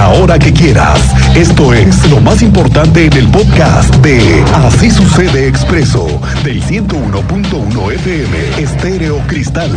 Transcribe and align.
la 0.00 0.08
hora 0.14 0.38
que 0.38 0.50
quieras. 0.50 0.98
Esto 1.36 1.74
es 1.74 2.10
lo 2.10 2.20
más 2.20 2.40
importante 2.40 3.04
en 3.04 3.12
el 3.12 3.28
podcast 3.28 3.94
de 3.96 4.42
Así 4.54 4.90
sucede 4.90 5.46
expreso 5.46 6.06
del 6.42 6.62
101.1 6.62 7.92
FM 7.92 8.62
Estéreo 8.62 9.18
Cristal. 9.26 9.70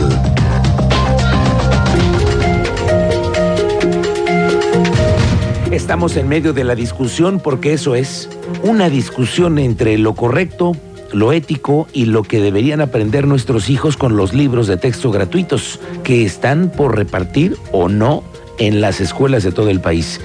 Estamos 5.72 6.16
en 6.16 6.30
medio 6.30 6.54
de 6.54 6.64
la 6.64 6.76
discusión 6.76 7.42
porque 7.42 7.74
eso 7.74 7.94
es 7.94 8.30
una 8.64 8.90
discusión 8.90 9.60
entre 9.60 9.98
lo 9.98 10.14
correcto, 10.14 10.72
lo 11.12 11.34
ético 11.34 11.86
y 11.92 12.06
lo 12.06 12.24
que 12.24 12.40
deberían 12.40 12.80
aprender 12.80 13.28
nuestros 13.28 13.70
hijos 13.70 13.98
con 13.98 14.16
los 14.16 14.34
libros 14.34 14.68
de 14.68 14.78
texto 14.78 15.12
gratuitos 15.12 15.82
que 16.06 16.24
están 16.24 16.70
por 16.70 16.96
repartir 16.96 17.58
o 17.74 17.90
no 17.90 18.24
en 18.58 18.82
las 18.82 19.02
escuelas 19.02 19.44
de 19.44 19.52
todo 19.52 19.70
el 19.70 19.82
país. 19.82 20.20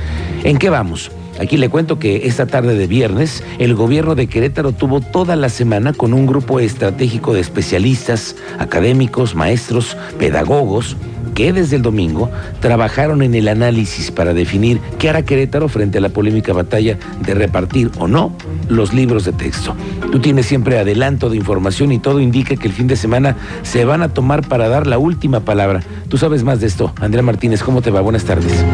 ¿En 0.45 0.59
qué 0.59 0.71
vamos? 0.71 1.11
Aquí 1.41 1.57
le 1.57 1.69
cuento 1.69 2.01
que 2.01 2.27
esta 2.27 2.47
tarde 2.47 2.75
de 2.75 2.89
viernes 2.89 3.45
el 3.59 3.75
gobierno 3.75 4.17
de 4.17 4.27
Querétaro 4.27 4.73
tuvo 4.73 5.01
toda 5.01 5.37
la 5.37 5.49
semana 5.49 5.93
con 5.93 6.13
un 6.13 6.27
grupo 6.27 6.59
estratégico 6.59 7.33
de 7.33 7.41
especialistas, 7.41 8.35
académicos, 8.59 9.37
maestros, 9.37 9.97
pedagogos, 10.19 10.97
que 11.39 11.53
desde 11.53 11.77
el 11.77 11.83
domingo 11.83 12.29
trabajaron 12.59 13.23
en 13.23 13.33
el 13.37 13.47
análisis 13.47 14.11
para 14.11 14.35
definir 14.35 14.81
qué 14.99 15.09
hará 15.09 15.23
Querétaro 15.23 15.69
frente 15.69 15.99
a 15.99 16.01
la 16.01 16.09
polémica 16.09 16.53
batalla 16.53 16.99
de 17.21 17.33
repartir 17.33 17.93
o 18.01 18.09
no 18.09 18.33
los 18.69 18.93
libros 18.93 19.25
de 19.25 19.31
texto. 19.31 19.77
Tú 20.11 20.19
tienes 20.19 20.47
siempre 20.47 20.81
adelanto 20.81 21.31
de 21.31 21.37
información 21.37 21.93
y 21.93 22.01
todo 22.01 22.19
indica 22.19 22.57
que 22.57 22.67
el 22.67 22.75
fin 22.75 22.89
de 22.89 22.97
semana 22.97 23.37
se 23.63 23.85
van 23.85 24.03
a 24.03 24.09
tomar 24.09 24.49
para 24.49 24.69
dar 24.69 24.89
la 24.89 24.99
última 24.99 25.39
palabra. 25.39 25.81
Tú 26.09 26.19
sabes 26.19 26.43
más 26.43 26.59
de 26.59 26.67
esto. 26.67 26.93
Andrea 27.01 27.23
Martínez, 27.23 27.63
¿cómo 27.63 27.83
te 27.83 27.93
va? 27.93 28.01
Buenas 28.01 28.25
tardes. 28.25 28.65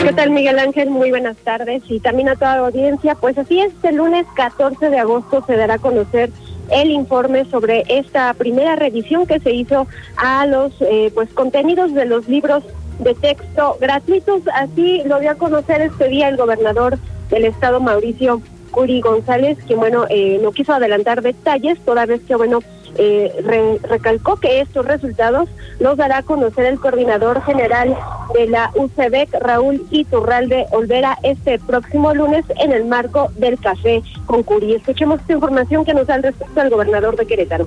¿Qué 0.00 0.12
tal 0.14 0.30
Miguel 0.32 0.58
Ángel? 0.58 0.90
Muy 0.90 1.10
buenas 1.10 1.36
tardes 1.36 1.84
y 1.88 2.00
también 2.00 2.28
a 2.28 2.34
toda 2.34 2.56
la 2.56 2.66
audiencia. 2.66 3.14
Pues 3.14 3.38
así 3.38 3.60
es, 3.60 3.72
el 3.84 3.94
lunes 3.94 4.26
14 4.34 4.90
de 4.90 4.98
agosto 4.98 5.44
se 5.46 5.54
dará 5.54 5.74
a 5.74 5.78
conocer 5.78 6.32
el 6.70 6.90
informe 6.90 7.44
sobre 7.46 7.84
esta 7.88 8.32
primera 8.34 8.76
revisión 8.76 9.26
que 9.26 9.40
se 9.40 9.52
hizo 9.52 9.86
a 10.16 10.46
los 10.46 10.72
eh, 10.80 11.10
pues 11.14 11.28
contenidos 11.30 11.94
de 11.94 12.06
los 12.06 12.28
libros 12.28 12.64
de 12.98 13.14
texto 13.14 13.76
gratuitos. 13.80 14.42
Así 14.54 15.02
lo 15.04 15.20
dio 15.20 15.30
a 15.30 15.34
conocer 15.36 15.80
este 15.82 16.08
día 16.08 16.28
el 16.28 16.36
gobernador 16.36 16.98
del 17.30 17.44
estado 17.44 17.80
Mauricio 17.80 18.40
Curi 18.70 19.00
González, 19.00 19.58
quien 19.66 19.78
bueno 19.78 20.04
eh, 20.08 20.38
no 20.42 20.52
quiso 20.52 20.74
adelantar 20.74 21.22
detalles, 21.22 21.78
toda 21.80 22.06
vez 22.06 22.20
que 22.26 22.34
bueno 22.34 22.60
eh, 22.98 23.78
recalcó 23.82 24.36
que 24.36 24.60
estos 24.60 24.86
resultados 24.86 25.48
los 25.78 25.96
dará 25.96 26.18
a 26.18 26.22
conocer 26.22 26.66
el 26.66 26.80
coordinador 26.80 27.42
general 27.42 27.96
de 28.34 28.46
la 28.48 28.70
UCEBEC, 28.74 29.34
Raúl 29.40 29.86
Iturralde 29.90 30.66
Olvera, 30.70 31.18
este 31.22 31.58
próximo 31.58 32.14
lunes 32.14 32.44
en 32.60 32.72
el 32.72 32.84
marco 32.84 33.30
del 33.36 33.58
Café 33.58 34.02
con 34.26 34.42
Curi. 34.42 34.74
Escuchemos 34.74 35.20
esta 35.20 35.32
información 35.32 35.84
que 35.84 35.94
nos 35.94 36.06
da 36.06 36.14
al 36.14 36.22
respecto 36.22 36.60
al 36.60 36.70
gobernador 36.70 37.16
de 37.16 37.26
Querétaro. 37.26 37.66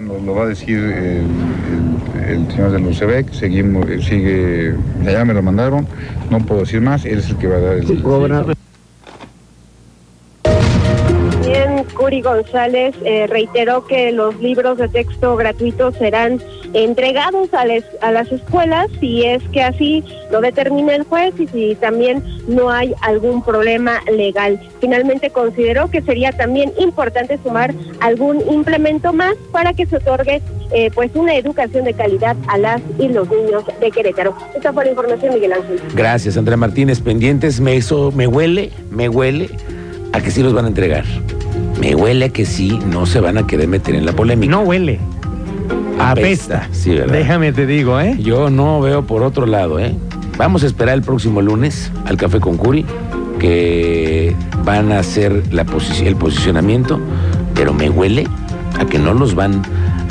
Nos 0.00 0.22
lo 0.24 0.34
va 0.34 0.42
a 0.42 0.46
decir 0.46 0.78
eh, 0.94 1.22
señor 2.26 2.72
de 2.72 2.78
UCEBEC, 2.78 3.32
seguimos, 3.32 3.86
sigue, 4.04 4.74
ya 5.04 5.24
me 5.24 5.34
lo 5.34 5.42
mandaron, 5.42 5.86
no 6.30 6.38
puedo 6.40 6.62
decir 6.62 6.80
más, 6.80 7.04
él 7.04 7.18
es 7.18 7.30
el 7.30 7.36
que 7.36 7.46
va 7.46 7.56
a 7.56 7.60
dar 7.60 7.76
el... 7.76 7.86
Bien, 7.86 8.55
González 12.22 12.94
eh, 13.04 13.26
reiteró 13.26 13.86
que 13.86 14.12
los 14.12 14.38
libros 14.40 14.78
de 14.78 14.88
texto 14.88 15.36
gratuitos 15.36 15.94
serán 15.96 16.40
entregados 16.72 17.52
a, 17.54 17.64
a 18.06 18.12
las 18.12 18.32
escuelas 18.32 18.88
si 19.00 19.24
es 19.24 19.42
que 19.52 19.62
así 19.62 20.04
lo 20.30 20.40
determina 20.40 20.94
el 20.94 21.04
juez 21.04 21.34
y 21.38 21.46
si 21.46 21.74
también 21.76 22.22
no 22.48 22.70
hay 22.70 22.94
algún 23.02 23.42
problema 23.42 24.00
legal. 24.10 24.60
Finalmente 24.80 25.30
consideró 25.30 25.90
que 25.90 26.02
sería 26.02 26.32
también 26.32 26.72
importante 26.78 27.38
sumar 27.42 27.72
algún 28.00 28.42
implemento 28.50 29.12
más 29.12 29.34
para 29.52 29.72
que 29.72 29.86
se 29.86 29.96
otorgue 29.96 30.42
eh, 30.72 30.90
pues 30.94 31.10
una 31.14 31.34
educación 31.36 31.84
de 31.84 31.94
calidad 31.94 32.36
a 32.48 32.58
las 32.58 32.82
y 32.98 33.08
los 33.08 33.28
niños 33.30 33.64
de 33.80 33.90
Querétaro. 33.90 34.36
Esta 34.54 34.72
fue 34.72 34.84
la 34.84 34.90
información, 34.90 35.34
Miguel 35.34 35.52
Ángel. 35.52 35.80
Gracias, 35.94 36.36
Andrea 36.36 36.56
Martínez. 36.56 37.00
Pendientes, 37.00 37.60
me, 37.60 37.76
eso 37.76 38.12
me 38.12 38.26
huele, 38.26 38.70
me 38.90 39.08
huele 39.08 39.48
a 40.12 40.20
que 40.20 40.30
sí 40.30 40.42
los 40.42 40.52
van 40.52 40.64
a 40.64 40.68
entregar. 40.68 41.04
Me 41.80 41.94
huele 41.94 42.26
a 42.26 42.28
que 42.30 42.46
sí 42.46 42.78
no 42.90 43.06
se 43.06 43.20
van 43.20 43.38
a 43.38 43.46
querer 43.46 43.68
meter 43.68 43.94
en 43.94 44.06
la 44.06 44.12
polémica. 44.12 44.50
No 44.50 44.60
huele. 44.62 44.98
Apesta. 45.98 46.68
Sí, 46.72 46.90
¿verdad? 46.90 47.14
Déjame 47.14 47.52
te 47.52 47.66
digo, 47.66 48.00
¿eh? 48.00 48.16
Yo 48.18 48.50
no 48.50 48.80
veo 48.80 49.06
por 49.06 49.22
otro 49.22 49.46
lado, 49.46 49.78
¿eh? 49.78 49.94
Vamos 50.36 50.62
a 50.62 50.66
esperar 50.66 50.94
el 50.94 51.02
próximo 51.02 51.40
lunes 51.40 51.90
al 52.04 52.16
Café 52.16 52.40
con 52.40 52.56
Curi, 52.56 52.84
que 53.38 54.34
van 54.64 54.92
a 54.92 54.98
hacer 54.98 55.42
la 55.52 55.64
el 56.04 56.16
posicionamiento, 56.16 57.00
pero 57.54 57.72
me 57.72 57.88
huele 57.88 58.26
a 58.78 58.84
que 58.84 58.98
no 58.98 59.14
los 59.14 59.34
van 59.34 59.62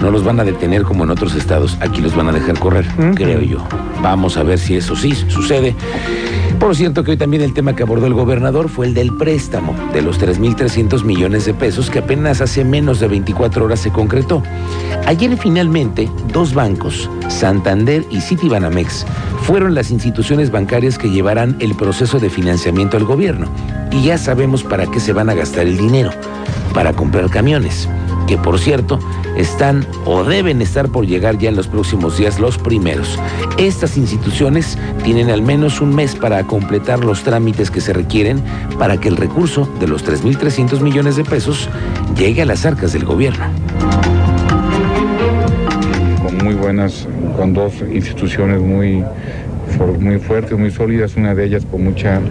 no 0.02 0.12
los 0.12 0.24
van 0.24 0.40
a 0.40 0.44
detener 0.44 0.84
como 0.84 1.04
en 1.04 1.10
otros 1.10 1.36
estados. 1.36 1.78
Aquí 1.80 2.02
los 2.02 2.16
van 2.16 2.28
a 2.28 2.32
dejar 2.32 2.60
correr, 2.60 2.86
creo 3.16 3.42
yo. 3.42 3.66
Vamos 4.02 4.38
a 4.38 4.44
ver 4.44 4.60
si 4.60 4.76
eso 4.76 4.96
sí 4.96 5.14
sucede. 5.28 5.76
Por 6.60 6.76
cierto 6.76 7.04
que 7.04 7.12
hoy 7.12 7.18
también 7.18 7.44
el 7.44 7.54
tema 7.54 7.76
que 7.76 7.84
abordó 7.84 8.08
el 8.08 8.14
gobernador 8.14 8.70
fue 8.70 8.88
el 8.88 8.94
del 8.94 9.16
préstamo 9.16 9.76
de 9.94 10.02
los 10.02 10.20
3.300 10.20 11.04
millones 11.04 11.46
de 11.46 11.54
pesos 11.54 11.90
que 11.90 12.00
apenas 12.00 12.42
hace 12.42 12.64
menos 12.64 13.00
de 13.00 13.08
24 13.08 13.66
horas 13.66 13.80
se 13.80 13.92
concretó. 13.92 14.42
Ayer 15.06 15.38
finalmente 15.38 16.10
dos 16.34 16.54
bancos, 16.54 17.10
Santander 17.28 18.06
y 18.10 18.22
Citibanamex, 18.22 19.06
fueron 19.44 19.76
las 19.76 19.92
instituciones 19.92 20.50
bancarias 20.50 20.98
que 20.98 21.10
llevarán 21.10 21.56
el 21.60 21.76
proceso 21.76 22.20
de 22.20 22.30
financiamiento 22.30 22.98
al 22.98 23.06
gobierno. 23.06 23.48
Y 23.92 24.04
ya 24.04 24.18
sabemos 24.18 24.64
para 24.64 24.88
qué 24.88 25.00
se 25.00 25.14
van 25.14 25.30
a 25.30 25.36
gastar 25.36 25.68
el 25.68 25.78
dinero, 25.78 26.12
para 26.74 26.94
comprar 26.94 27.30
camiones 27.30 27.88
que 28.26 28.38
por 28.38 28.60
cierto 28.60 29.00
están 29.38 29.86
o 30.06 30.24
deben 30.24 30.62
estar 30.62 30.90
por 30.90 31.06
llegar 31.06 31.38
ya 31.38 31.50
en 31.50 31.56
los 31.56 31.68
próximos 31.68 32.18
días 32.18 32.40
los 32.40 32.58
primeros. 32.58 33.20
Estas 33.58 33.98
instituciones 33.98 34.78
tienen 35.04 35.30
al 35.30 35.42
menos 35.42 35.82
un 35.82 35.96
mes 35.96 36.16
para 36.16 36.44
completar 36.44 37.04
los 37.04 37.24
trámites 37.24 37.72
que 37.72 37.82
se 37.82 37.94
requieren 37.94 38.42
para 38.80 38.98
que 38.98 39.08
el 39.08 39.18
recurso 39.18 39.68
de 39.80 39.88
los 39.88 40.06
3.300 40.06 40.82
millones 40.82 41.16
de 41.16 41.24
pesos 41.24 41.70
llegue 42.18 42.42
a 42.42 42.46
las 42.46 42.66
arcas 42.66 42.94
del 42.94 43.06
gobierno. 43.06 43.46
Con 46.24 46.38
muy 46.44 46.56
buenas, 46.56 47.08
con 47.38 47.54
dos 47.54 47.74
instituciones 47.92 48.62
muy 48.62 49.04
muy 50.00 50.20
fuertes, 50.20 50.58
muy 50.58 50.72
sólidas, 50.72 51.16
una 51.16 51.36
de 51.36 51.46
ellas 51.46 51.66
con 51.70 51.84
mucha 51.84 52.22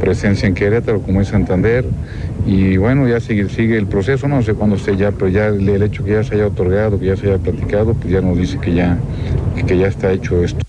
presencia 0.00 0.46
en 0.46 0.54
Querétaro, 0.54 1.00
como 1.00 1.20
es 1.20 1.28
Santander, 1.28 1.84
y 2.46 2.76
bueno, 2.76 3.08
ya 3.08 3.20
sigue, 3.20 3.48
sigue 3.48 3.78
el 3.78 3.86
proceso, 3.86 4.28
no 4.28 4.42
sé 4.42 4.54
cuándo 4.54 4.76
esté 4.76 4.96
ya, 4.96 5.12
pero 5.12 5.28
ya 5.28 5.46
el, 5.46 5.82
hecho 5.82 6.04
que 6.04 6.12
ya 6.12 6.24
se 6.24 6.34
haya 6.34 6.46
otorgado, 6.46 6.98
que 6.98 7.06
ya 7.06 7.16
se 7.16 7.28
haya 7.28 7.38
platicado, 7.38 7.94
pues 7.94 8.12
ya 8.12 8.20
nos 8.20 8.36
dice 8.36 8.58
que 8.58 8.74
ya, 8.74 8.98
que 9.66 9.78
ya 9.78 9.86
está 9.86 10.12
hecho 10.12 10.42
esto. 10.44 10.60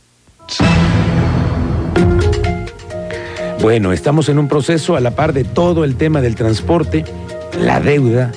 Bueno, 3.61 3.91
estamos 3.91 4.29
en 4.29 4.39
un 4.39 4.47
proceso 4.47 4.95
a 4.95 5.01
la 5.01 5.11
par 5.11 5.33
de 5.33 5.43
todo 5.43 5.83
el 5.83 5.95
tema 5.95 6.21
del 6.21 6.35
transporte, 6.35 7.03
la 7.59 7.79
deuda, 7.79 8.31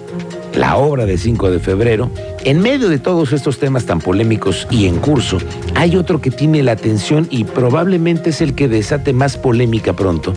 la 0.54 0.76
obra 0.76 1.06
de 1.06 1.18
5 1.18 1.50
de 1.50 1.58
febrero. 1.60 2.10
En 2.44 2.60
medio 2.60 2.88
de 2.88 2.98
todos 2.98 3.32
estos 3.32 3.58
temas 3.58 3.84
tan 3.84 4.00
polémicos 4.00 4.66
y 4.70 4.86
en 4.86 4.96
curso, 4.96 5.38
hay 5.74 5.96
otro 5.96 6.20
que 6.20 6.30
tiene 6.30 6.62
la 6.62 6.72
atención 6.72 7.28
y 7.30 7.44
probablemente 7.44 8.30
es 8.30 8.40
el 8.40 8.54
que 8.54 8.68
desate 8.68 9.12
más 9.12 9.36
polémica 9.36 9.92
pronto, 9.92 10.32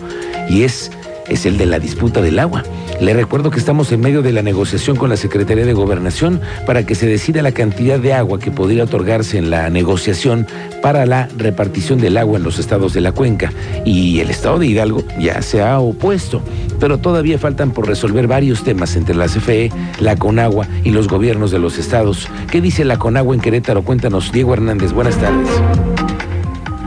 y 0.48 0.62
es, 0.62 0.90
es 1.28 1.46
el 1.46 1.58
de 1.58 1.66
la 1.66 1.78
disputa 1.78 2.20
del 2.20 2.38
agua. 2.38 2.62
Le 3.00 3.14
recuerdo 3.14 3.50
que 3.50 3.58
estamos 3.58 3.90
en 3.92 4.00
medio 4.00 4.22
de 4.22 4.32
la 4.32 4.42
negociación 4.42 4.96
con 4.96 5.10
la 5.10 5.16
Secretaría 5.16 5.64
de 5.64 5.72
Gobernación 5.72 6.40
para 6.66 6.84
que 6.84 6.94
se 6.94 7.06
decida 7.06 7.42
la 7.42 7.52
cantidad 7.52 7.98
de 7.98 8.12
agua 8.12 8.38
que 8.38 8.50
podría 8.50 8.84
otorgarse 8.84 9.38
en 9.38 9.50
la 9.50 9.70
negociación 9.70 10.46
para 10.82 11.06
la 11.06 11.28
repartición 11.36 12.00
del 12.00 12.16
agua 12.16 12.38
en 12.38 12.44
los 12.44 12.58
estados 12.58 12.92
de 12.92 13.00
la 13.00 13.12
cuenca. 13.12 13.52
Y 13.84 14.20
el 14.20 14.30
estado 14.30 14.58
de 14.58 14.66
Hidalgo 14.66 15.04
ya 15.18 15.42
se 15.42 15.62
ha 15.62 15.80
opuesto, 15.80 16.42
pero 16.78 16.98
todavía 16.98 17.38
faltan 17.38 17.72
por 17.72 17.86
resolver 17.86 18.26
varios 18.26 18.62
temas 18.62 18.96
entre 18.96 19.14
la 19.14 19.26
CFE, 19.26 19.70
la 20.00 20.16
Conagua 20.16 20.66
y 20.84 20.90
los 20.90 21.08
gobiernos 21.08 21.50
de 21.50 21.58
los 21.58 21.78
estados. 21.78 22.28
¿Qué 22.50 22.60
dice 22.60 22.84
la 22.84 22.98
Conagua 22.98 23.34
en 23.34 23.40
Querétaro? 23.40 23.82
Cuéntanos, 23.82 24.32
Diego 24.32 24.54
Hernández. 24.54 24.92
Buenas 24.92 25.16
tardes. 25.16 26.01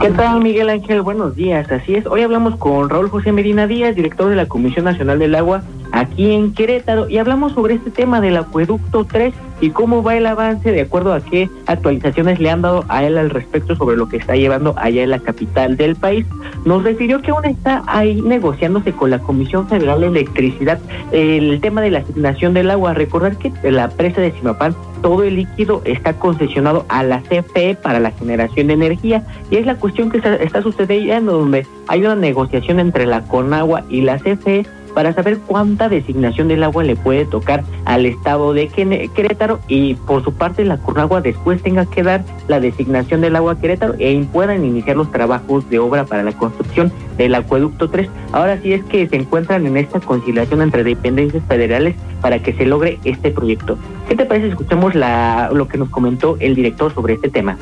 ¿Qué 0.00 0.10
tal, 0.10 0.42
Miguel 0.42 0.68
Ángel? 0.68 1.00
Buenos 1.00 1.34
días. 1.36 1.72
Así 1.72 1.94
es. 1.94 2.06
Hoy 2.06 2.20
hablamos 2.20 2.56
con 2.56 2.90
Raúl 2.90 3.08
José 3.08 3.32
Medina 3.32 3.66
Díaz, 3.66 3.96
director 3.96 4.28
de 4.28 4.36
la 4.36 4.46
Comisión 4.46 4.84
Nacional 4.84 5.18
del 5.18 5.34
Agua 5.34 5.62
aquí 5.92 6.32
en 6.32 6.52
Querétaro 6.52 7.08
y 7.08 7.18
hablamos 7.18 7.52
sobre 7.52 7.74
este 7.74 7.90
tema 7.90 8.20
del 8.20 8.36
acueducto 8.36 9.04
3 9.04 9.32
y 9.60 9.70
cómo 9.70 10.02
va 10.02 10.16
el 10.16 10.26
avance 10.26 10.70
de 10.70 10.82
acuerdo 10.82 11.14
a 11.14 11.20
qué 11.20 11.48
actualizaciones 11.66 12.38
le 12.38 12.50
han 12.50 12.60
dado 12.60 12.84
a 12.88 13.04
él 13.04 13.16
al 13.16 13.30
respecto 13.30 13.74
sobre 13.76 13.96
lo 13.96 14.08
que 14.08 14.18
está 14.18 14.36
llevando 14.36 14.74
allá 14.76 15.02
en 15.02 15.10
la 15.10 15.18
capital 15.18 15.76
del 15.76 15.96
país. 15.96 16.26
Nos 16.66 16.84
refirió 16.84 17.22
que 17.22 17.30
aún 17.30 17.46
está 17.46 17.82
ahí 17.86 18.20
negociándose 18.20 18.92
con 18.92 19.10
la 19.10 19.20
Comisión 19.20 19.68
Federal 19.68 20.00
de 20.00 20.08
Electricidad 20.08 20.78
el 21.12 21.58
tema 21.60 21.80
de 21.80 21.92
la 21.92 22.00
asignación 22.00 22.52
del 22.52 22.70
agua. 22.70 22.92
Recordar 22.92 23.38
que 23.38 23.52
la 23.70 23.88
presa 23.88 24.20
de 24.20 24.32
Simapán 24.32 24.74
todo 25.06 25.22
el 25.22 25.36
líquido 25.36 25.82
está 25.84 26.14
concesionado 26.14 26.84
a 26.88 27.04
la 27.04 27.22
CFE 27.22 27.76
para 27.80 28.00
la 28.00 28.10
generación 28.10 28.66
de 28.66 28.72
energía 28.72 29.24
y 29.52 29.56
es 29.56 29.64
la 29.64 29.76
cuestión 29.76 30.10
que 30.10 30.18
está, 30.18 30.62
sucediendo 30.62 31.38
donde 31.38 31.64
hay 31.86 32.00
una 32.00 32.16
negociación 32.16 32.80
entre 32.80 33.06
la 33.06 33.22
Conagua 33.22 33.84
y 33.88 34.00
la 34.00 34.18
CFE 34.18 34.66
para 34.96 35.12
saber 35.12 35.38
cuánta 35.38 35.88
designación 35.88 36.48
del 36.48 36.64
agua 36.64 36.82
le 36.82 36.96
puede 36.96 37.24
tocar 37.24 37.62
al 37.84 38.04
estado 38.04 38.52
de 38.52 38.66
Querétaro 38.66 39.60
y 39.68 39.94
por 39.94 40.24
su 40.24 40.32
parte 40.32 40.64
la 40.64 40.78
Conagua 40.78 41.20
después 41.20 41.62
tenga 41.62 41.86
que 41.86 42.02
dar 42.02 42.24
la 42.48 42.58
designación 42.58 43.20
del 43.20 43.36
agua 43.36 43.52
a 43.52 43.60
Querétaro 43.60 43.94
e 44.00 44.26
puedan 44.32 44.64
iniciar 44.64 44.96
los 44.96 45.12
trabajos 45.12 45.70
de 45.70 45.78
obra 45.78 46.04
para 46.04 46.24
la 46.24 46.32
construcción 46.32 46.90
del 47.16 47.36
acueducto 47.36 47.90
3. 47.90 48.08
Ahora 48.32 48.58
sí 48.60 48.72
es 48.72 48.82
que 48.86 49.06
se 49.06 49.14
encuentran 49.14 49.66
en 49.66 49.76
esta 49.76 50.00
conciliación 50.00 50.62
entre 50.62 50.82
dependencias 50.82 51.44
federales 51.44 51.94
para 52.20 52.40
que 52.40 52.54
se 52.54 52.66
logre 52.66 52.98
este 53.04 53.30
proyecto. 53.30 53.78
¿Qué 54.08 54.14
te 54.14 54.24
parece? 54.24 54.48
Escuchemos 54.48 54.94
la, 54.94 55.50
lo 55.52 55.66
que 55.68 55.78
nos 55.78 55.88
comentó 55.88 56.36
el 56.38 56.54
director 56.54 56.92
sobre 56.94 57.14
este 57.14 57.28
tema. 57.28 57.56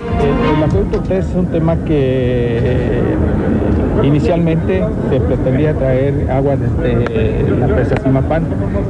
El, 0.57 0.63
acueducto 0.63 1.01
3 1.01 1.27
es 1.27 1.35
un 1.35 1.47
tema 1.47 1.77
que 1.85 3.03
Inicialmente 4.03 4.85
se 5.09 5.21
pretendía 5.21 5.73
traer 5.75 6.31
agua 6.31 6.57
desde 6.57 7.49
la 7.59 7.67
presa 7.69 7.97
Simapán. 8.03 8.45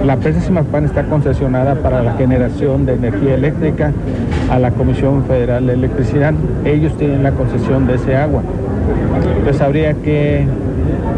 La 0.05 0.17
presa 0.17 0.41
Simapán 0.41 0.87
está 0.87 1.05
concesionada 1.05 1.77
para 1.77 2.03
la 2.03 2.15
generación 2.15 2.85
de 2.85 2.95
energía 2.95 3.35
eléctrica 3.35 3.93
a 4.51 4.59
la 4.59 4.73
Comisión 4.73 5.25
Federal 5.25 5.67
de 5.67 5.75
Electricidad. 5.75 6.35
Ellos 6.65 6.97
tienen 6.97 7.23
la 7.23 7.31
concesión 7.33 7.87
de 7.87 7.95
ese 7.95 8.17
agua. 8.17 8.43
Entonces 9.39 9.63
habría 9.63 9.95
que 9.95 10.47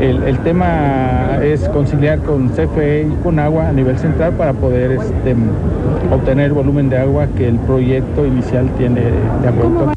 el, 0.01 0.39
tema 0.41 1.39
es 1.43 1.69
conciliar 1.69 2.21
con 2.21 2.49
CFE 2.51 3.03
y 3.03 3.23
con 3.23 3.39
agua 3.39 3.69
a 3.69 3.73
nivel 3.73 3.99
central 3.99 4.35
para 4.35 4.53
poder 4.53 4.93
este, 4.93 5.35
obtener 6.13 6.47
el 6.47 6.53
volumen 6.53 6.89
de 6.89 6.99
agua 6.99 7.27
que 7.37 7.49
el 7.49 7.57
proyecto 7.57 8.27
inicial 8.27 8.69
tiene 8.77 9.03
de 9.43 9.49
acuerdo. 9.49 9.96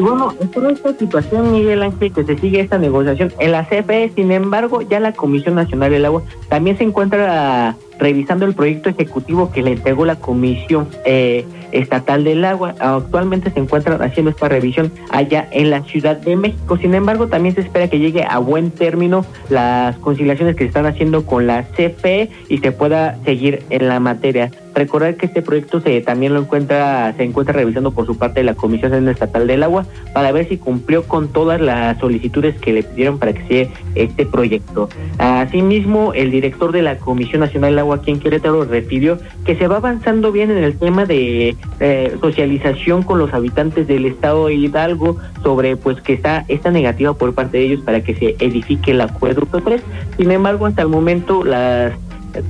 Bueno, 0.00 0.34
por 0.52 0.70
esta 0.70 0.92
situación, 0.94 1.52
Miguel 1.52 1.82
Ángel, 1.82 2.12
que 2.12 2.24
se 2.24 2.38
sigue 2.38 2.60
esta 2.60 2.78
negociación 2.78 3.32
en 3.38 3.52
la 3.52 3.64
CFE, 3.64 4.12
sin 4.14 4.32
embargo, 4.32 4.82
ya 4.82 5.00
la 5.00 5.12
Comisión 5.12 5.54
Nacional 5.54 5.90
del 5.90 6.04
Agua 6.04 6.22
también 6.48 6.78
se 6.78 6.84
encuentra 6.84 7.76
revisando 7.98 8.46
el 8.46 8.54
proyecto 8.54 8.88
ejecutivo 8.88 9.52
que 9.52 9.62
le 9.62 9.72
entregó 9.72 10.04
la 10.04 10.16
Comisión 10.16 10.88
eh, 11.04 11.44
Estatal 11.70 12.24
del 12.24 12.44
Agua. 12.44 12.74
Actualmente 12.80 13.50
se 13.50 13.60
encuentra 13.60 13.96
haciendo 13.96 14.30
esta 14.30 14.48
revisión 14.48 14.90
allá 15.10 15.46
en 15.52 15.70
la 15.70 15.82
Ciudad 15.82 16.16
de 16.16 16.34
México. 16.34 16.76
Sin 16.78 16.94
embargo, 16.94 17.28
también 17.28 17.54
se 17.54 17.60
espera 17.60 17.88
que 17.88 17.98
llegue 17.98 18.24
a 18.24 18.38
buen 18.38 18.70
término 18.70 19.24
las 19.50 19.96
conciliaciones 19.98 20.56
que 20.56 20.64
se 20.64 20.68
están 20.68 20.86
haciendo 20.86 21.26
con 21.26 21.46
la 21.46 21.64
CFE 21.64 22.30
y 22.48 22.58
se 22.58 22.72
pueda 22.72 23.18
seguir 23.24 23.62
en 23.70 23.88
la 23.88 24.00
materia. 24.00 24.50
Recordar 24.80 25.16
que 25.16 25.26
este 25.26 25.42
proyecto 25.42 25.82
se 25.82 26.00
también 26.00 26.32
lo 26.32 26.40
encuentra, 26.40 27.12
se 27.14 27.22
encuentra 27.22 27.52
revisando 27.52 27.90
por 27.90 28.06
su 28.06 28.16
parte 28.16 28.42
la 28.42 28.54
Comisión 28.54 29.06
Estatal 29.10 29.46
del 29.46 29.62
Agua 29.62 29.84
para 30.14 30.32
ver 30.32 30.48
si 30.48 30.56
cumplió 30.56 31.02
con 31.02 31.28
todas 31.28 31.60
las 31.60 31.98
solicitudes 31.98 32.58
que 32.58 32.72
le 32.72 32.82
pidieron 32.82 33.18
para 33.18 33.34
que 33.34 33.46
sea 33.46 33.68
este 33.94 34.24
proyecto. 34.24 34.88
Asimismo, 35.18 36.14
el 36.14 36.30
director 36.30 36.72
de 36.72 36.80
la 36.80 36.96
Comisión 36.96 37.40
Nacional 37.40 37.72
del 37.72 37.80
Agua 37.80 37.96
aquí 37.96 38.10
en 38.10 38.20
Querétaro 38.20 38.64
refirió 38.64 39.18
que 39.44 39.54
se 39.54 39.68
va 39.68 39.76
avanzando 39.76 40.32
bien 40.32 40.50
en 40.50 40.64
el 40.64 40.78
tema 40.78 41.04
de 41.04 41.56
eh, 41.80 42.16
socialización 42.18 43.02
con 43.02 43.18
los 43.18 43.34
habitantes 43.34 43.86
del 43.86 44.06
estado 44.06 44.48
Hidalgo 44.48 45.18
sobre 45.42 45.76
pues 45.76 46.00
que 46.00 46.14
está 46.14 46.46
esta 46.48 46.70
negativa 46.70 47.12
por 47.12 47.34
parte 47.34 47.58
de 47.58 47.64
ellos 47.64 47.82
para 47.82 48.02
que 48.02 48.14
se 48.14 48.36
edifique 48.38 48.92
el 48.92 49.02
acueducto 49.02 49.60
3. 49.60 49.82
Sin 50.16 50.30
embargo, 50.30 50.64
hasta 50.64 50.80
el 50.80 50.88
momento 50.88 51.44
las 51.44 51.92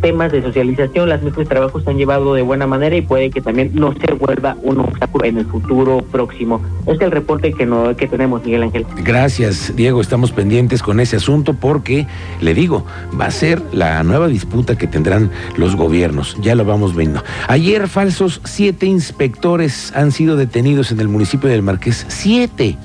temas 0.01 0.33
de 0.33 0.43
socialización, 0.43 1.09
las 1.09 1.23
mesas 1.23 1.39
de 1.39 1.45
trabajo 1.47 1.81
se 1.81 1.91
han 1.91 1.97
llevado 1.97 2.35
de 2.35 2.43
buena 2.43 2.67
manera 2.67 2.97
y 2.97 3.03
puede 3.03 3.31
que 3.31 3.41
también 3.41 3.71
no 3.75 3.95
se 3.95 4.13
vuelva 4.15 4.57
un 4.63 4.81
obstáculo 4.81 5.25
en 5.25 5.39
el 5.39 5.47
futuro 5.47 6.03
próximo. 6.11 6.61
Este 6.81 6.93
es 6.93 7.01
el 7.01 7.11
reporte 7.11 7.53
que, 7.53 7.67
no, 7.67 7.95
que 7.97 8.07
tenemos, 8.07 8.45
Miguel 8.45 8.65
Ángel. 8.65 8.87
Gracias, 9.05 9.75
Diego. 9.77 10.01
Estamos 10.01 10.33
pendientes 10.33 10.83
con 10.83 11.01
ese 11.01 11.17
asunto 11.17 11.55
porque, 11.55 12.07
le 12.41 12.55
digo, 12.55 12.85
va 13.19 13.27
a 13.27 13.31
ser 13.31 13.63
la 13.73 14.03
nueva 14.03 14.29
disputa 14.29 14.77
que 14.77 14.87
tendrán 14.87 15.31
los 15.57 15.77
gobiernos. 15.77 16.37
Ya 16.41 16.55
lo 16.55 16.65
vamos 16.65 16.97
viendo. 16.97 17.23
Ayer, 17.49 17.89
falsos, 17.89 18.41
siete 18.45 18.87
inspectores 18.87 19.93
han 19.95 20.13
sido 20.13 20.37
detenidos 20.37 20.93
en 20.93 21.01
el 21.01 21.09
municipio 21.09 21.49
del 21.49 21.63
Marqués. 21.63 22.07
Siete. 22.09 22.77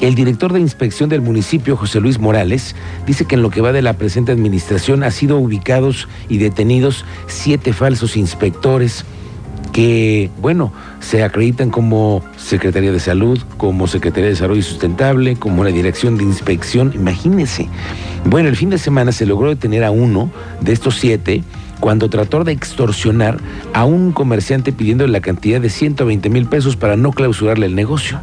El 0.00 0.14
director 0.14 0.52
de 0.52 0.60
inspección 0.60 1.10
del 1.10 1.20
municipio, 1.20 1.76
José 1.76 2.00
Luis 2.00 2.18
Morales, 2.18 2.74
dice 3.06 3.26
que 3.26 3.34
en 3.34 3.42
lo 3.42 3.50
que 3.50 3.60
va 3.60 3.72
de 3.72 3.82
la 3.82 3.92
presente 3.92 4.32
administración 4.32 5.02
ha 5.02 5.10
sido 5.10 5.36
ubicados 5.38 6.08
y 6.28 6.38
detenidos 6.38 7.04
siete 7.26 7.74
falsos 7.74 8.16
inspectores 8.16 9.04
que, 9.74 10.30
bueno, 10.40 10.72
se 11.00 11.22
acreditan 11.22 11.68
como 11.68 12.24
Secretaría 12.38 12.92
de 12.92 12.98
Salud, 12.98 13.40
como 13.58 13.86
Secretaría 13.86 14.24
de 14.24 14.30
Desarrollo 14.30 14.62
Sustentable, 14.62 15.36
como 15.36 15.64
la 15.64 15.70
Dirección 15.70 16.16
de 16.16 16.24
Inspección. 16.24 16.92
Imagínense. 16.94 17.68
Bueno, 18.24 18.48
el 18.48 18.56
fin 18.56 18.70
de 18.70 18.78
semana 18.78 19.12
se 19.12 19.26
logró 19.26 19.50
detener 19.50 19.84
a 19.84 19.90
uno 19.90 20.30
de 20.62 20.72
estos 20.72 20.96
siete 20.96 21.44
cuando 21.78 22.08
trató 22.08 22.42
de 22.42 22.52
extorsionar 22.52 23.38
a 23.74 23.84
un 23.84 24.12
comerciante 24.12 24.72
pidiendo 24.72 25.06
la 25.06 25.20
cantidad 25.20 25.60
de 25.60 25.68
120 25.68 26.30
mil 26.30 26.46
pesos 26.46 26.76
para 26.76 26.96
no 26.96 27.12
clausurarle 27.12 27.66
el 27.66 27.74
negocio. 27.74 28.20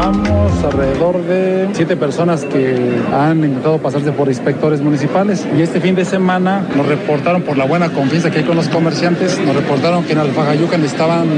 Llevamos 0.00 0.64
alrededor 0.64 1.22
de 1.24 1.68
siete 1.74 1.94
personas 1.94 2.46
que 2.46 2.74
han 3.12 3.44
intentado 3.44 3.76
pasarse 3.76 4.12
por 4.12 4.28
inspectores 4.28 4.80
municipales. 4.80 5.46
Y 5.54 5.60
este 5.60 5.78
fin 5.78 5.94
de 5.94 6.06
semana 6.06 6.66
nos 6.74 6.86
reportaron 6.86 7.42
por 7.42 7.58
la 7.58 7.66
buena 7.66 7.90
confianza 7.90 8.30
que 8.30 8.38
hay 8.38 8.44
con 8.44 8.56
los 8.56 8.70
comerciantes, 8.70 9.38
nos 9.40 9.54
reportaron 9.54 10.02
que 10.04 10.14
en 10.14 10.20
Alfajayucan 10.20 10.82
estaban, 10.84 11.28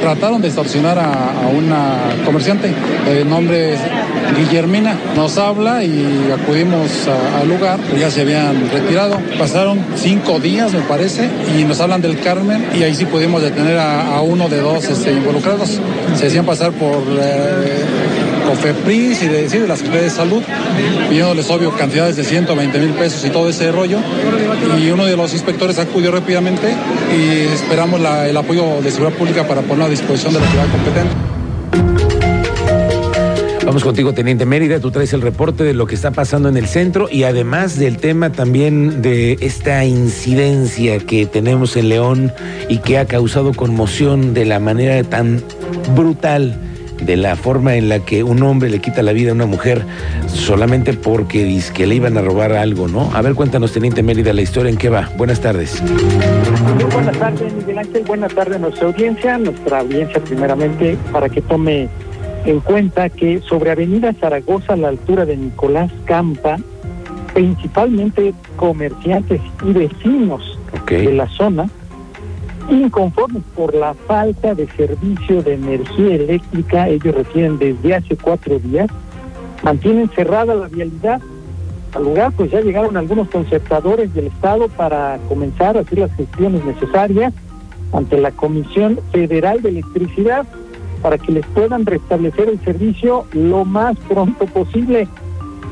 trataron 0.00 0.42
de 0.42 0.48
extorsionar 0.48 0.98
a, 0.98 1.46
una 1.56 2.24
comerciante. 2.24 2.74
De 3.06 3.24
nombre 3.24 3.76
Guillermina. 4.36 4.96
Nos 5.16 5.38
habla 5.38 5.84
y 5.84 6.30
acudimos 6.32 6.90
al 7.40 7.48
lugar, 7.48 7.78
ya 7.98 8.10
se 8.10 8.22
habían 8.22 8.70
retirado. 8.70 9.18
Pasaron 9.38 9.80
cinco 9.96 10.38
días, 10.40 10.72
me 10.72 10.80
parece, 10.80 11.28
y 11.58 11.64
nos 11.64 11.80
hablan 11.80 12.02
del 12.02 12.18
Carmen 12.20 12.66
y 12.74 12.82
ahí 12.82 12.94
sí 12.94 13.04
pudimos 13.04 13.42
detener 13.42 13.78
a, 13.78 14.20
uno 14.22 14.48
de 14.48 14.60
dos 14.60 14.84
este, 14.84 15.12
involucrados. 15.12 15.80
Se 16.16 16.26
hacían 16.26 16.46
pasar 16.46 16.72
por... 16.72 17.02
Eh, 17.20 17.84
COFEPRIS 18.42 19.22
y 19.22 19.28
de, 19.28 19.48
de 19.48 19.68
la 19.68 19.76
Secretaría 19.76 20.04
de 20.04 20.10
Salud, 20.10 20.42
pidiéndoles 21.08 21.48
obvio 21.50 21.70
cantidades 21.72 22.16
de 22.16 22.24
120 22.24 22.78
mil 22.78 22.90
pesos 22.90 23.24
y 23.24 23.30
todo 23.30 23.48
ese 23.48 23.72
rollo. 23.72 23.98
Y 24.80 24.90
uno 24.90 25.06
de 25.06 25.16
los 25.16 25.32
inspectores 25.32 25.78
acudió 25.78 26.10
rápidamente 26.10 26.74
y 27.16 27.52
esperamos 27.52 28.00
el 28.00 28.36
apoyo 28.36 28.80
de 28.82 28.90
seguridad 28.90 29.16
pública 29.16 29.46
para 29.46 29.62
ponerlo 29.62 29.86
a 29.86 29.88
disposición 29.88 30.34
de 30.34 30.40
la 30.40 30.50
ciudad 30.50 30.66
competente. 30.70 31.31
Vamos 33.72 33.84
contigo, 33.84 34.12
Teniente 34.12 34.44
Mérida. 34.44 34.80
Tú 34.80 34.90
traes 34.90 35.14
el 35.14 35.22
reporte 35.22 35.64
de 35.64 35.72
lo 35.72 35.86
que 35.86 35.94
está 35.94 36.10
pasando 36.10 36.50
en 36.50 36.58
el 36.58 36.66
centro 36.66 37.08
y 37.10 37.22
además 37.22 37.78
del 37.78 37.96
tema 37.96 38.30
también 38.30 39.00
de 39.00 39.38
esta 39.40 39.82
incidencia 39.86 40.98
que 40.98 41.24
tenemos 41.24 41.74
en 41.78 41.88
León 41.88 42.32
y 42.68 42.80
que 42.80 42.98
ha 42.98 43.06
causado 43.06 43.54
conmoción 43.54 44.34
de 44.34 44.44
la 44.44 44.58
manera 44.58 45.02
tan 45.04 45.42
brutal 45.96 46.60
de 47.00 47.16
la 47.16 47.34
forma 47.34 47.76
en 47.76 47.88
la 47.88 48.00
que 48.00 48.22
un 48.22 48.42
hombre 48.42 48.68
le 48.68 48.78
quita 48.80 49.00
la 49.00 49.12
vida 49.12 49.30
a 49.30 49.34
una 49.34 49.46
mujer 49.46 49.86
solamente 50.26 50.92
porque 50.92 51.42
dice 51.42 51.72
que 51.72 51.86
le 51.86 51.94
iban 51.94 52.18
a 52.18 52.20
robar 52.20 52.52
algo, 52.52 52.88
¿no? 52.88 53.10
A 53.14 53.22
ver, 53.22 53.32
cuéntanos, 53.34 53.72
Teniente 53.72 54.02
Mérida, 54.02 54.34
la 54.34 54.42
historia 54.42 54.70
en 54.70 54.76
qué 54.76 54.90
va. 54.90 55.08
Buenas 55.16 55.40
tardes. 55.40 55.82
buenas 56.92 57.18
tardes, 57.18 57.54
Miguel 57.54 57.78
Ángel. 57.78 58.04
Buenas 58.06 58.34
tardes 58.34 58.56
a 58.56 58.58
nuestra 58.58 58.86
audiencia, 58.88 59.38
nuestra 59.38 59.80
audiencia 59.80 60.22
primeramente, 60.22 60.98
para 61.10 61.30
que 61.30 61.40
tome 61.40 61.88
en 62.44 62.60
cuenta 62.60 63.08
que 63.08 63.40
sobre 63.40 63.70
Avenida 63.70 64.12
Zaragoza, 64.14 64.72
a 64.72 64.76
la 64.76 64.88
altura 64.88 65.24
de 65.24 65.36
Nicolás 65.36 65.92
Campa, 66.04 66.58
principalmente 67.34 68.34
comerciantes 68.56 69.40
y 69.64 69.72
vecinos 69.72 70.58
de 70.88 71.12
la 71.12 71.28
zona, 71.28 71.68
inconformes 72.68 73.42
por 73.54 73.74
la 73.74 73.94
falta 73.94 74.54
de 74.54 74.66
servicio 74.68 75.42
de 75.42 75.54
energía 75.54 76.16
eléctrica, 76.16 76.88
ellos 76.88 77.14
refieren 77.14 77.58
desde 77.58 77.94
hace 77.94 78.16
cuatro 78.16 78.58
días, 78.58 78.88
mantienen 79.62 80.10
cerrada 80.10 80.54
la 80.54 80.68
vialidad. 80.68 81.20
Al 81.94 82.04
lugar 82.04 82.32
pues 82.32 82.50
ya 82.50 82.60
llegaron 82.60 82.96
algunos 82.96 83.28
concertadores 83.28 84.12
del 84.14 84.28
Estado 84.28 84.68
para 84.68 85.18
comenzar 85.28 85.76
a 85.76 85.80
hacer 85.80 85.98
las 85.98 86.14
gestiones 86.16 86.64
necesarias 86.64 87.32
ante 87.92 88.18
la 88.18 88.30
Comisión 88.30 88.98
Federal 89.12 89.60
de 89.60 89.68
Electricidad 89.68 90.46
para 91.02 91.18
que 91.18 91.32
les 91.32 91.46
puedan 91.46 91.84
restablecer 91.84 92.48
el 92.48 92.60
servicio 92.64 93.26
lo 93.32 93.64
más 93.64 93.96
pronto 94.08 94.46
posible. 94.46 95.08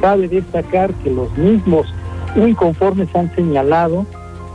Cabe 0.01 0.29
destacar 0.29 0.93
que 0.95 1.11
los 1.11 1.31
mismos 1.39 1.87
inconformes 2.37 3.09
han 3.15 3.35
señalado 3.35 4.07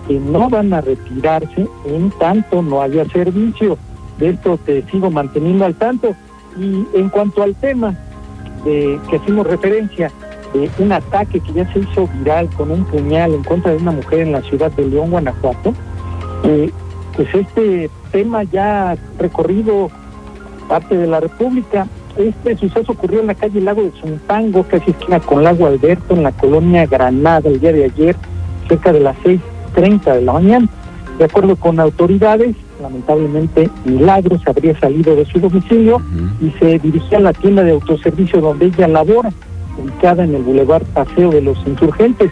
que 0.08 0.20
no 0.20 0.50
van 0.50 0.74
a 0.74 0.82
retirarse 0.82 1.68
en 1.86 2.12
tanto 2.12 2.62
no 2.62 2.82
haya 2.82 3.06
servicio. 3.06 3.78
De 4.20 4.30
esto 4.30 4.60
te 4.66 4.84
sigo 4.90 5.10
manteniendo 5.10 5.66
al 5.66 5.76
tanto. 5.76 6.16
Y 6.58 6.86
en 6.94 7.10
cuanto 7.10 7.44
al 7.44 7.56
tema 7.56 7.96
de 8.64 9.00
que 9.10 9.18
hacemos 9.18 9.46
referencia 9.48 10.12
de 10.54 10.70
un 10.80 10.92
ataque 10.92 11.40
que 11.40 11.54
ya 11.54 11.72
se 11.74 11.80
hizo 11.80 12.08
viral 12.20 12.50
con 12.56 12.72
un 12.72 12.86
puñal 12.86 13.34
en 13.34 13.44
contra 13.44 13.72
de 13.72 13.78
una 13.78 13.92
mujer 13.92 14.22
en 14.22 14.32
la 14.32 14.42
ciudad 14.42 14.72
de 14.72 14.88
León, 14.88 15.12
Guanajuato, 15.12 15.74
eh, 16.44 16.72
pues 17.16 17.28
este 17.34 17.90
tema 18.12 18.44
ya 18.44 18.92
ha 18.92 18.98
recorrido 19.20 19.90
parte 20.68 20.98
de 20.98 21.08
la 21.08 21.20
República. 21.20 21.88
Este 22.18 22.58
suceso 22.58 22.92
ocurrió 22.92 23.22
en 23.22 23.28
la 23.28 23.36
calle 23.36 23.62
Lago 23.62 23.84
de 23.84 23.92
Zumpango, 24.00 24.64
casi 24.64 24.92
esquina 24.92 25.20
con 25.20 25.44
Lago 25.44 25.68
Alberto, 25.68 26.14
en 26.14 26.24
la 26.24 26.32
colonia 26.32 26.86
Granada, 26.86 27.50
el 27.50 27.60
día 27.60 27.74
de 27.74 27.86
ayer, 27.86 28.16
cerca 28.68 28.94
de 28.94 29.02
las 29.02 29.18
6.30 29.18 30.14
de 30.14 30.22
la 30.22 30.34
mañana. 30.34 30.70
De 31.18 31.26
acuerdo 31.26 31.56
con 31.56 31.80
autoridades, 31.80 32.56
lamentablemente 32.82 33.70
Milagros 33.86 34.42
habría 34.46 34.78
salido 34.80 35.16
de 35.16 35.26
su 35.26 35.40
domicilio 35.40 36.02
y 36.42 36.52
se 36.60 36.80
dirigía 36.80 37.18
a 37.18 37.22
la 37.22 37.34
tienda 37.34 37.64
de 37.64 37.72
autoservicio 37.72 38.42
donde 38.42 38.66
ella 38.68 38.88
labora, 38.88 39.32
ubicada 39.78 40.24
en 40.24 40.36
el 40.36 40.44
Boulevard 40.44 40.84
Paseo 40.94 41.32
de 41.32 41.42
los 41.42 41.58
Insurgentes. 41.66 42.32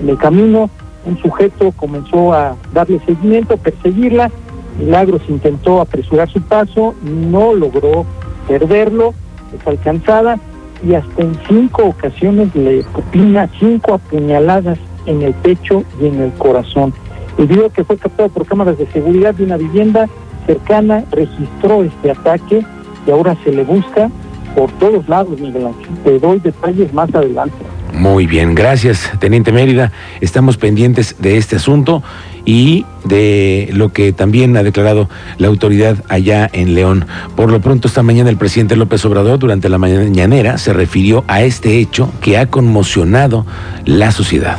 En 0.00 0.08
el 0.08 0.18
camino, 0.18 0.70
un 1.04 1.18
sujeto 1.18 1.72
comenzó 1.72 2.32
a 2.32 2.56
darle 2.72 3.00
seguimiento, 3.04 3.56
perseguirla. 3.56 4.30
Milagros 4.78 5.22
intentó 5.28 5.80
apresurar 5.80 6.30
su 6.30 6.40
paso, 6.42 6.94
no 7.02 7.54
logró 7.54 8.06
perderlo, 8.48 9.14
es 9.54 9.66
alcanzada 9.66 10.38
y 10.86 10.94
hasta 10.94 11.22
en 11.22 11.36
cinco 11.46 11.84
ocasiones 11.84 12.54
le 12.54 12.82
propina 12.84 13.48
cinco 13.58 13.94
apuñaladas 13.94 14.78
en 15.06 15.22
el 15.22 15.34
pecho 15.34 15.84
y 16.00 16.06
en 16.06 16.20
el 16.20 16.32
corazón. 16.32 16.92
El 17.38 17.46
video 17.46 17.70
que 17.70 17.84
fue 17.84 17.96
captado 17.96 18.28
por 18.28 18.46
cámaras 18.46 18.78
de 18.78 18.86
seguridad 18.88 19.34
de 19.34 19.44
una 19.44 19.56
vivienda 19.56 20.08
cercana 20.46 21.04
registró 21.10 21.82
este 21.84 22.10
ataque 22.10 22.64
y 23.06 23.10
ahora 23.10 23.36
se 23.44 23.52
le 23.52 23.64
busca 23.64 24.10
por 24.54 24.70
todos 24.72 25.08
lados, 25.08 25.38
Miguel 25.40 25.66
Ángel. 25.66 25.88
Te 26.04 26.18
doy 26.18 26.38
detalles 26.40 26.92
más 26.92 27.14
adelante. 27.14 27.71
Muy 27.92 28.26
bien, 28.26 28.54
gracias, 28.54 29.10
Teniente 29.18 29.52
Mérida. 29.52 29.92
Estamos 30.20 30.56
pendientes 30.56 31.16
de 31.18 31.36
este 31.36 31.56
asunto 31.56 32.02
y 32.44 32.86
de 33.04 33.70
lo 33.72 33.92
que 33.92 34.12
también 34.12 34.56
ha 34.56 34.62
declarado 34.62 35.08
la 35.38 35.48
autoridad 35.48 36.02
allá 36.08 36.48
en 36.52 36.74
León. 36.74 37.06
Por 37.36 37.52
lo 37.52 37.60
pronto, 37.60 37.88
esta 37.88 38.02
mañana 38.02 38.30
el 38.30 38.36
presidente 38.36 38.76
López 38.76 39.04
Obrador, 39.04 39.38
durante 39.38 39.68
la 39.68 39.78
mañanera, 39.78 40.58
se 40.58 40.72
refirió 40.72 41.24
a 41.28 41.42
este 41.42 41.78
hecho 41.78 42.12
que 42.20 42.38
ha 42.38 42.46
conmocionado 42.46 43.46
la 43.84 44.10
sociedad. 44.10 44.58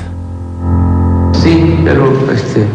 Sí, 1.34 1.76
pero 1.84 2.32
este, 2.32 2.66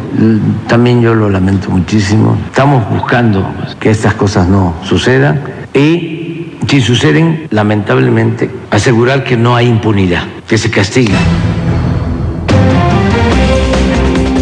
también 0.66 1.00
yo 1.00 1.14
lo 1.14 1.30
lamento 1.30 1.70
muchísimo. 1.70 2.36
Estamos 2.46 2.84
buscando 2.90 3.48
que 3.80 3.90
estas 3.90 4.14
cosas 4.14 4.48
no 4.48 4.74
sucedan 4.82 5.40
y 5.72 6.17
si 6.68 6.82
suceden, 6.82 7.48
lamentablemente, 7.50 8.50
asegurar 8.70 9.24
que 9.24 9.36
no 9.36 9.56
hay 9.56 9.66
impunidad, 9.66 10.24
que 10.46 10.58
se 10.58 10.70
castiga 10.70 11.18